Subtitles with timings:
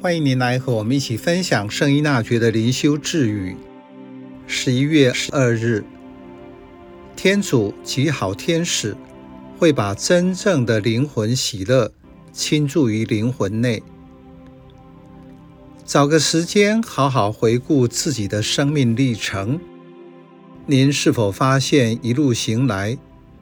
[0.00, 3.56] 欢迎您来和我们一起分享圣依纳爵的灵修智语。
[4.46, 5.82] 十一月十二日，
[7.16, 8.96] 天主及好天使
[9.58, 11.90] 会把真正的灵魂喜乐
[12.32, 13.82] 倾注于灵魂内。
[15.84, 19.58] 找个时间，好好回顾自己的生命历程。
[20.66, 22.96] 您是否发现一路行来，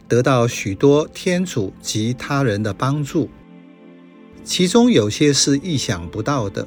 [0.09, 3.29] 得到许多天主及他人的帮助？
[4.47, 6.67] 其中有些是意想不到的。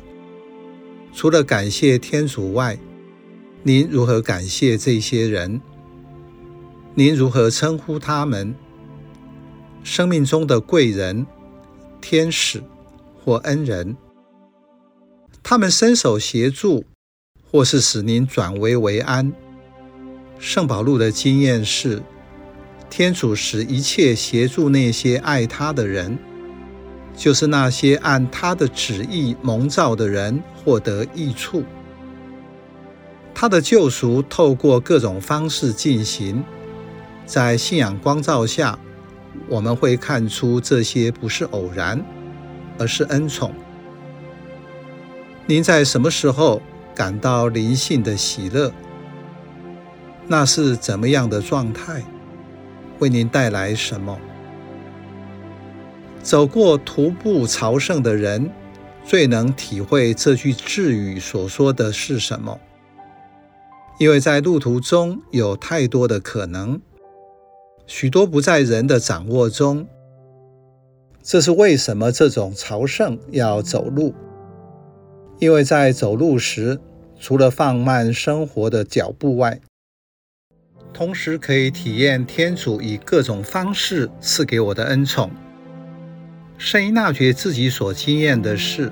[1.14, 2.78] 除了感谢天主外，
[3.64, 5.62] 您如何感谢这些人？
[6.94, 8.54] 您如何称呼他们？
[9.82, 11.26] 生命中的贵人、
[12.02, 12.62] 天使
[13.24, 13.96] 或恩人，
[15.42, 16.84] 他们伸手协助，
[17.50, 19.32] 或是使您转危为安。
[20.38, 22.04] 圣保禄的经验是，
[22.90, 26.18] 天主使一切协助那些爱他的人。
[27.20, 31.66] 就是那些按他的旨意蒙召的人获得益处。
[33.36, 36.42] 他的救赎透过各种方式进行，
[37.26, 38.80] 在信仰光照下，
[39.50, 42.02] 我们会看出这些不是偶然，
[42.78, 43.54] 而是恩宠。
[45.46, 46.62] 您在什么时候
[46.96, 48.72] 感到灵性的喜乐？
[50.26, 52.02] 那是怎么样的状态？
[53.00, 54.18] 为您带来什么？
[56.22, 58.52] 走过徒步朝圣的人，
[59.04, 62.60] 最能体会这句智语所说的是什么。
[63.98, 66.80] 因为在路途中有太多的可能，
[67.86, 69.88] 许多不在人的掌握中。
[71.22, 74.14] 这是为什么这种朝圣要走路？
[75.40, 76.80] 因为在走路时，
[77.20, 79.60] 除了放慢生活的脚步外，
[80.94, 85.30] 同时可以体验天主以各种方式赐给我的恩宠。
[86.60, 88.92] 圣依纳爵自己所经验的是，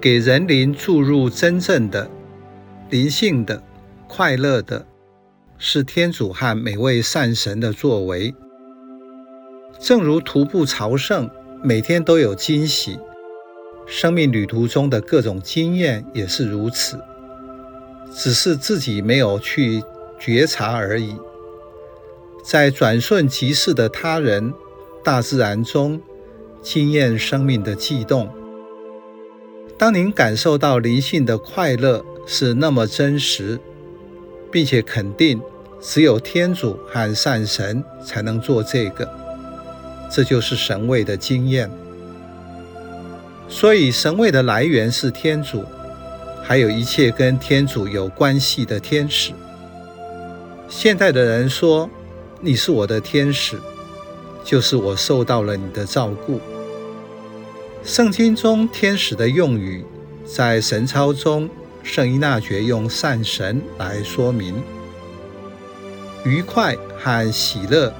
[0.00, 2.10] 给人灵注入真正的
[2.88, 3.62] 灵性的
[4.08, 4.86] 快乐的，
[5.58, 8.34] 是天主和每位善神的作为。
[9.78, 11.28] 正如徒步朝圣，
[11.62, 12.98] 每天都有惊喜，
[13.86, 16.98] 生命旅途中的各种经验也是如此，
[18.10, 19.84] 只是自己没有去
[20.18, 21.16] 觉察而已。
[22.42, 24.54] 在转瞬即逝的他人、
[25.04, 26.00] 大自然中。
[26.68, 28.28] 经验生命的悸动。
[29.78, 33.56] 当您感受到灵性的快乐是那么真实，
[34.50, 35.40] 并且肯定
[35.80, 39.08] 只有天主和善神才能做这个，
[40.10, 41.70] 这就是神位的经验。
[43.48, 45.64] 所以，神位的来源是天主，
[46.42, 49.30] 还有一切跟天主有关系的天使。
[50.68, 51.88] 现代的人说
[52.42, 53.56] ：“你是我的天使，
[54.42, 56.40] 就是我受到了你的照顾。”
[57.86, 59.84] 圣经中天使的用语，
[60.24, 61.48] 在神操中，
[61.84, 64.60] 圣依纳爵用善神来说明。
[66.24, 67.94] 愉快和喜乐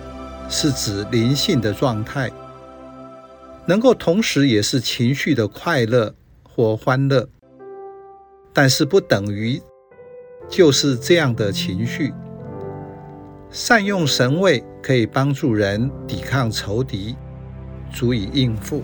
[0.49, 2.33] 是指灵性的状态，
[3.65, 7.29] 能够同时也是情绪的快乐或欢乐，
[8.53, 9.63] 但是不等于
[10.49, 12.13] 就是这样的情绪。
[13.53, 17.15] 善用神位可以帮助人抵抗仇敌，
[17.95, 18.83] 足以应付。